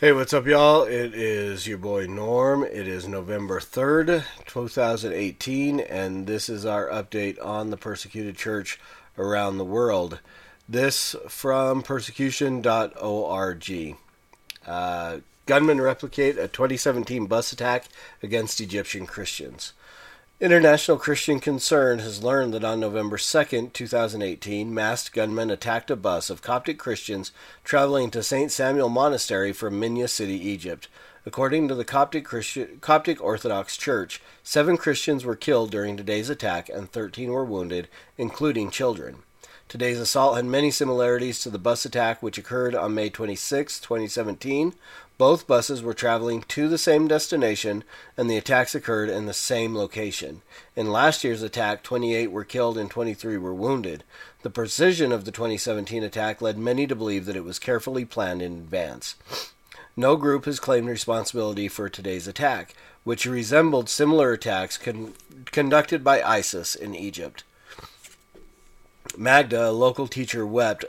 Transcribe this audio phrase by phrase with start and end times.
[0.00, 0.82] Hey, what's up, y'all?
[0.82, 2.64] It is your boy Norm.
[2.64, 8.80] It is November 3rd, 2018, and this is our update on the persecuted church
[9.16, 10.18] around the world.
[10.68, 13.96] This from persecution.org.
[14.66, 17.84] Uh, gunmen replicate a 2017 bus attack
[18.20, 19.74] against Egyptian Christians.
[20.40, 26.28] International Christian Concern has learned that on November 2, 2018, masked gunmen attacked a bus
[26.28, 27.30] of Coptic Christians
[27.62, 28.50] traveling to St.
[28.50, 30.88] Samuel Monastery from Minya City, Egypt.
[31.24, 36.68] According to the Coptic, Christian, Coptic Orthodox Church, seven Christians were killed during today's attack
[36.68, 37.86] and 13 were wounded,
[38.18, 39.18] including children.
[39.68, 44.74] Today's assault had many similarities to the bus attack which occurred on May 26, 2017.
[45.16, 47.84] Both buses were traveling to the same destination,
[48.16, 50.42] and the attacks occurred in the same location.
[50.76, 54.04] In last year's attack, 28 were killed and 23 were wounded.
[54.42, 58.42] The precision of the 2017 attack led many to believe that it was carefully planned
[58.42, 59.16] in advance.
[59.96, 65.14] No group has claimed responsibility for today's attack, which resembled similar attacks con-
[65.46, 67.44] conducted by ISIS in Egypt.
[69.16, 70.84] Magda, a local teacher, wept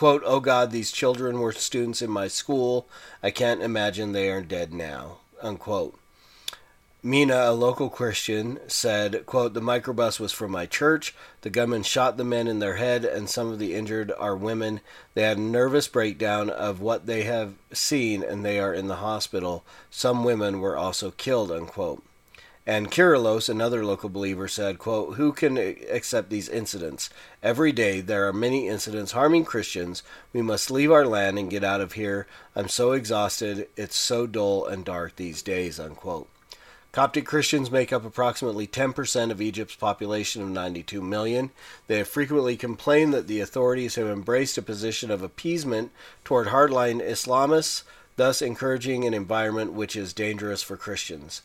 [0.00, 2.86] Quote, Oh God, these children were students in my school.
[3.22, 5.18] I can't imagine they are dead now.
[5.42, 5.98] Unquote.
[7.02, 11.14] Mina, a local Christian, said, quote, The microbus was from my church.
[11.42, 14.80] The gunmen shot the men in their head, and some of the injured are women.
[15.12, 18.96] They had a nervous breakdown of what they have seen, and they are in the
[19.04, 19.64] hospital.
[19.90, 22.02] Some women were also killed, unquote.
[22.70, 27.10] And Kyrillos, another local believer, said, quote, Who can accept these incidents?
[27.42, 30.04] Every day there are many incidents harming Christians.
[30.32, 32.28] We must leave our land and get out of here.
[32.54, 33.66] I'm so exhausted.
[33.76, 36.28] It's so dull and dark these days, unquote.
[36.92, 41.50] Coptic Christians make up approximately 10% of Egypt's population of 92 million.
[41.88, 45.90] They have frequently complained that the authorities have embraced a position of appeasement
[46.22, 47.82] toward hardline Islamists,
[48.14, 51.42] thus encouraging an environment which is dangerous for Christians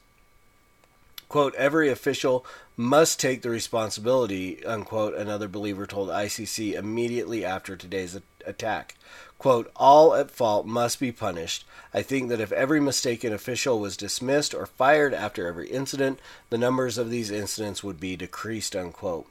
[1.30, 2.46] quote, every official
[2.78, 8.96] must take the responsibility, unquote, another believer told ICC immediately after today's attack.
[9.38, 11.66] Quote, all at fault must be punished.
[11.94, 16.20] I think that if every mistaken official was dismissed or fired after every incident,
[16.50, 19.28] the numbers of these incidents would be decreased, unquote.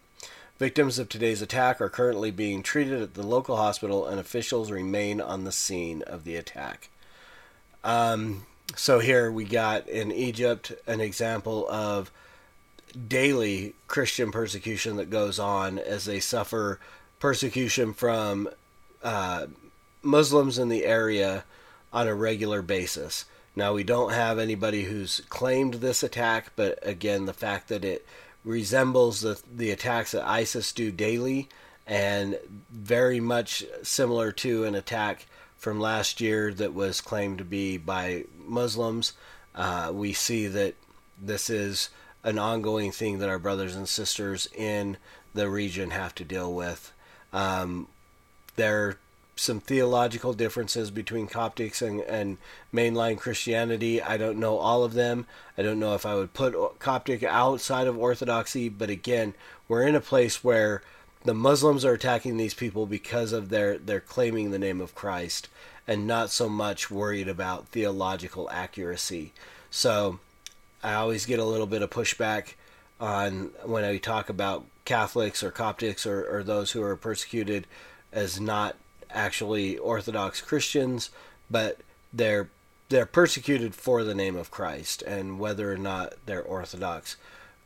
[0.59, 5.21] Victims of today's attack are currently being treated at the local hospital, and officials remain
[5.21, 6.91] on the scene of the attack.
[7.83, 12.10] Um, so here we got in Egypt an example of
[13.08, 16.78] daily Christian persecution that goes on as they suffer
[17.18, 18.48] persecution from
[19.02, 19.46] uh,
[20.02, 21.44] Muslims in the area
[21.92, 23.24] on a regular basis.
[23.56, 28.04] Now, we don't have anybody who's claimed this attack, but again, the fact that it
[28.44, 31.48] resembles the, the attacks that ISIS do daily
[31.86, 32.38] and
[32.70, 35.26] very much similar to an attack
[35.64, 39.14] from last year that was claimed to be by Muslims.
[39.54, 40.75] Uh, we see that
[41.19, 41.88] this is
[42.22, 44.98] an ongoing thing that our brothers and sisters in
[45.32, 46.92] the region have to deal with.
[47.32, 47.88] Um,
[48.56, 48.98] there are
[49.36, 52.36] some theological differences between Coptics and, and
[52.72, 54.03] mainline Christianity.
[54.03, 55.26] I don't know all of them.
[55.56, 59.32] I don't know if I would put Coptic outside of Orthodoxy, but again,
[59.66, 60.82] we're in a place where
[61.24, 65.48] the Muslims are attacking these people because of their their claiming the name of Christ
[65.86, 69.32] and not so much worried about theological accuracy.
[69.70, 70.20] So
[70.82, 72.54] I always get a little bit of pushback
[73.00, 77.66] on when I talk about Catholics or Coptics or, or those who are persecuted
[78.12, 78.76] as not
[79.10, 81.10] actually Orthodox Christians,
[81.50, 81.80] but
[82.12, 82.48] they're
[82.91, 87.16] they're persecuted for the name of Christ, and whether or not they're Orthodox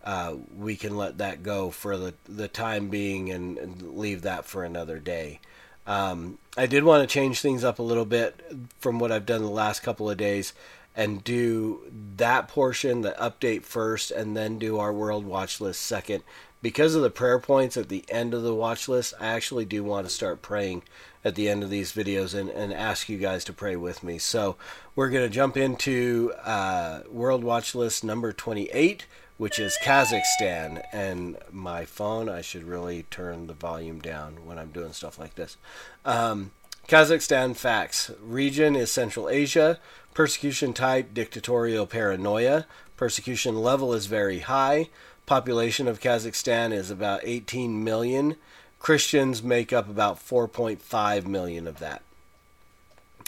[0.04, 4.44] uh, we can let that go for the, the time being and, and leave that
[4.44, 5.40] for another day.
[5.86, 8.40] Um, I did want to change things up a little bit
[8.78, 10.52] from what I've done the last couple of days
[10.98, 11.80] and do
[12.16, 16.24] that portion, the update first, and then do our world watch list second.
[16.60, 19.84] Because of the prayer points at the end of the watch list, I actually do
[19.84, 20.82] want to start praying
[21.24, 24.18] at the end of these videos and, and ask you guys to pray with me.
[24.18, 24.56] So
[24.96, 29.06] we're going to jump into uh, world watch list number 28
[29.38, 30.82] which is Kazakhstan.
[30.92, 35.36] And my phone, I should really turn the volume down when I'm doing stuff like
[35.36, 35.56] this.
[36.04, 36.50] Um,
[36.88, 38.10] Kazakhstan facts.
[38.18, 39.78] Region is Central Asia.
[40.14, 42.64] Persecution type dictatorial paranoia.
[42.96, 44.88] Persecution level is very high.
[45.26, 48.36] Population of Kazakhstan is about 18 million.
[48.78, 52.00] Christians make up about 4.5 million of that.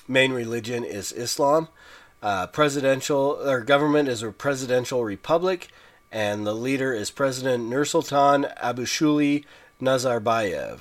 [0.09, 1.69] Main religion is Islam.
[2.23, 5.69] Uh, presidential or government is a presidential republic
[6.11, 9.45] and the leader is President Nursultan Abishuli
[9.83, 10.81] Nazarbayev.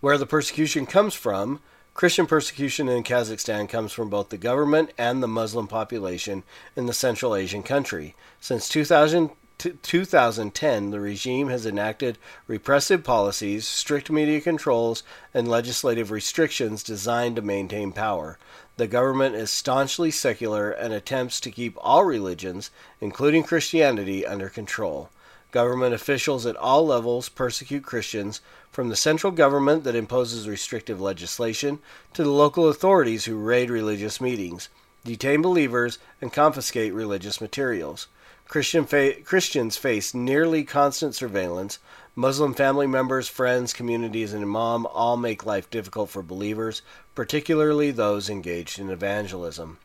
[0.00, 1.60] Where the persecution comes from,
[1.98, 6.44] Christian persecution in Kazakhstan comes from both the government and the Muslim population
[6.76, 8.14] in the Central Asian country.
[8.38, 12.16] Since 2000, 2010, the regime has enacted
[12.46, 15.02] repressive policies, strict media controls,
[15.34, 18.38] and legislative restrictions designed to maintain power.
[18.76, 25.10] The government is staunchly secular and attempts to keep all religions, including Christianity, under control.
[25.50, 28.40] Government officials at all levels persecute Christians,
[28.70, 31.78] from the central government that imposes restrictive legislation
[32.12, 34.68] to the local authorities who raid religious meetings,
[35.04, 38.08] detain believers, and confiscate religious materials.
[38.46, 41.78] Christian fa- Christians face nearly constant surveillance.
[42.14, 46.82] Muslim family members, friends, communities, and imam all make life difficult for believers,
[47.14, 49.78] particularly those engaged in evangelism.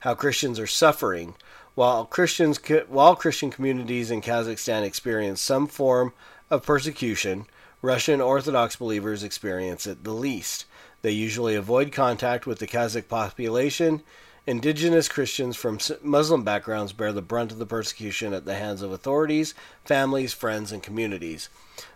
[0.00, 1.34] How Christians are suffering.
[1.74, 6.12] While Christians, while Christian communities in Kazakhstan experience some form
[6.50, 7.46] of persecution,
[7.80, 10.66] Russian Orthodox believers experience it the least.
[11.00, 14.02] They usually avoid contact with the Kazakh population.
[14.44, 18.90] Indigenous Christians from Muslim backgrounds bear the brunt of the persecution at the hands of
[18.90, 19.54] authorities,
[19.84, 21.48] families, friends, and communities.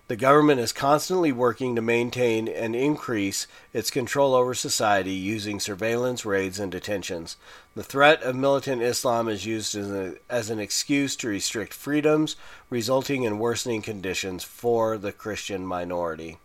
[0.06, 6.24] The government is constantly working to maintain and increase its control over society using surveillance,
[6.24, 7.36] raids, and detentions.
[7.74, 12.36] The threat of militant Islam is used as, a, as an excuse to restrict freedoms,
[12.70, 16.38] resulting in worsening conditions for the Christian minority.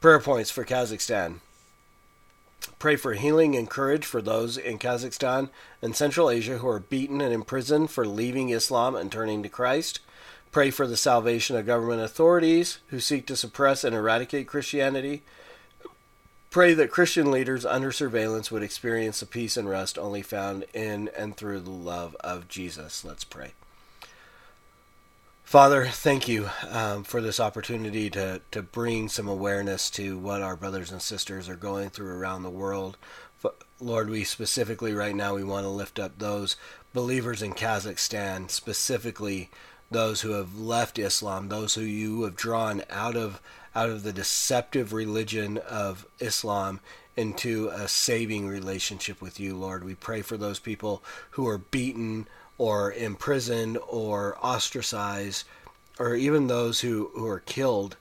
[0.00, 1.38] Prayer points for Kazakhstan.
[2.82, 5.50] Pray for healing and courage for those in Kazakhstan
[5.80, 10.00] and Central Asia who are beaten and imprisoned for leaving Islam and turning to Christ.
[10.50, 15.22] Pray for the salvation of government authorities who seek to suppress and eradicate Christianity.
[16.50, 21.08] Pray that Christian leaders under surveillance would experience the peace and rest only found in
[21.16, 23.04] and through the love of Jesus.
[23.04, 23.52] Let's pray.
[25.52, 30.56] Father, thank you um, for this opportunity to, to bring some awareness to what our
[30.56, 32.96] brothers and sisters are going through around the world.
[33.78, 36.56] Lord, we specifically right now we want to lift up those
[36.94, 39.50] believers in Kazakhstan, specifically
[39.90, 43.38] those who have left Islam, those who you have drawn out of
[43.74, 46.80] out of the deceptive religion of Islam
[47.14, 49.84] into a saving relationship with you, Lord.
[49.84, 51.02] We pray for those people
[51.32, 52.26] who are beaten
[52.58, 55.44] or imprisoned or ostracized,
[55.98, 57.96] or even those who, who are killed,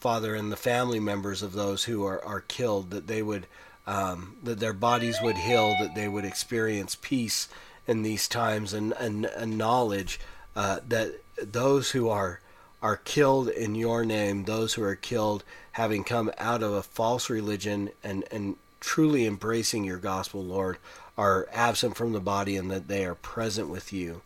[0.00, 3.46] Father, and the family members of those who are, are killed, that they would
[3.86, 7.48] um, that their bodies would heal, that they would experience peace
[7.86, 10.18] in these times and, and, and knowledge
[10.56, 12.40] uh, that those who are
[12.82, 15.42] are killed in your name, those who are killed
[15.72, 20.78] having come out of a false religion and, and truly embracing your gospel, Lord,
[21.16, 24.22] are absent from the body and that they are present with you.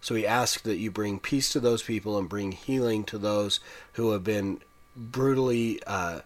[0.00, 3.60] So we ask that you bring peace to those people and bring healing to those
[3.94, 4.60] who have been
[4.96, 6.20] brutally uh,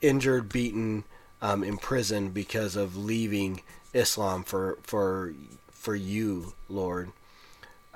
[0.00, 1.04] injured, beaten,
[1.42, 3.62] um, imprisoned because of leaving
[3.92, 5.34] Islam for for
[5.70, 7.10] for you, Lord.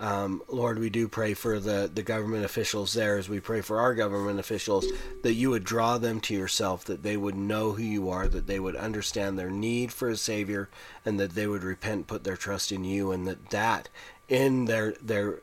[0.00, 3.78] Um, Lord, we do pray for the, the government officials there as we pray for
[3.78, 4.86] our government officials
[5.22, 8.46] that you would draw them to yourself, that they would know who you are, that
[8.46, 10.70] they would understand their need for a Savior,
[11.04, 13.90] and that they would repent, put their trust in you, and that that
[14.26, 15.40] in their their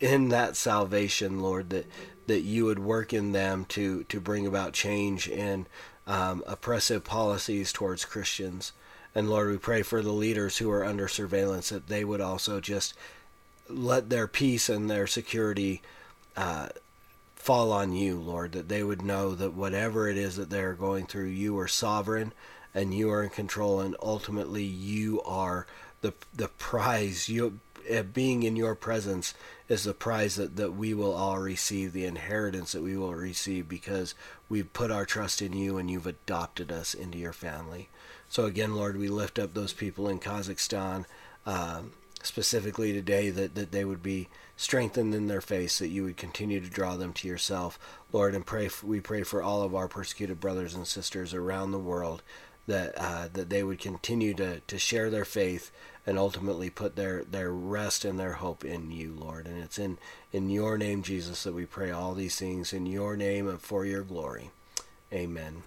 [0.00, 1.86] in that salvation, Lord, that
[2.26, 5.66] that you would work in them to to bring about change in
[6.08, 8.72] um, oppressive policies towards Christians.
[9.14, 12.60] And Lord, we pray for the leaders who are under surveillance that they would also
[12.60, 12.94] just
[13.70, 15.82] let their peace and their security
[16.36, 16.68] uh,
[17.34, 21.06] fall on you, Lord, that they would know that whatever it is that they're going
[21.06, 22.32] through, you are sovereign
[22.74, 25.66] and you are in control, and ultimately you are
[26.02, 27.28] the the prize.
[27.28, 27.60] You
[27.90, 29.34] uh, being in your presence
[29.68, 33.68] is the prize that, that we will all receive, the inheritance that we will receive
[33.68, 34.14] because
[34.48, 37.88] we've put our trust in you and you've adopted us into your family.
[38.28, 41.04] So again, Lord, we lift up those people in Kazakhstan.
[41.46, 46.16] Um, specifically today that, that they would be strengthened in their faith that you would
[46.16, 47.78] continue to draw them to yourself.
[48.12, 51.78] Lord and pray we pray for all of our persecuted brothers and sisters around the
[51.78, 52.22] world
[52.66, 55.70] that uh, that they would continue to, to share their faith
[56.06, 59.46] and ultimately put their, their rest and their hope in you lord.
[59.46, 59.96] And it's in
[60.32, 63.86] in your name jesus that we pray all these things in your name and for
[63.86, 64.50] your glory.
[65.12, 65.62] Amen.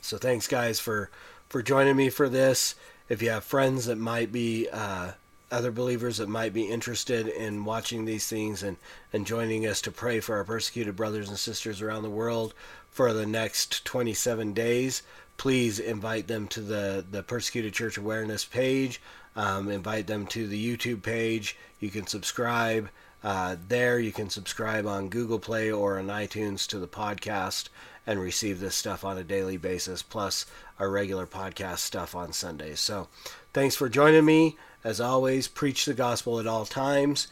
[0.00, 1.08] So thanks guys for
[1.48, 2.74] for joining me for this
[3.08, 5.12] if you have friends that might be uh,
[5.50, 8.76] other believers that might be interested in watching these things and,
[9.12, 12.54] and joining us to pray for our persecuted brothers and sisters around the world
[12.90, 15.02] for the next 27 days,
[15.36, 19.00] please invite them to the, the Persecuted Church Awareness page.
[19.36, 21.56] Um, invite them to the YouTube page.
[21.80, 22.88] You can subscribe.
[23.24, 27.70] Uh, there you can subscribe on Google Play or on iTunes to the podcast
[28.06, 30.44] and receive this stuff on a daily basis, plus
[30.78, 32.80] our regular podcast stuff on Sundays.
[32.80, 33.08] So
[33.54, 34.58] thanks for joining me.
[34.84, 37.28] As always, preach the gospel at all times.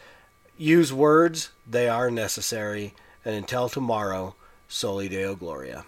[0.56, 2.94] Use words, they are necessary.
[3.22, 4.34] And until tomorrow,
[4.68, 5.84] Soli Deo Gloria.